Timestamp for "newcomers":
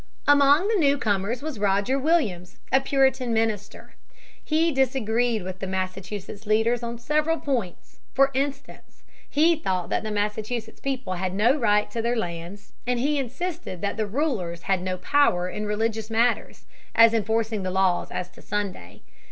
0.79-1.43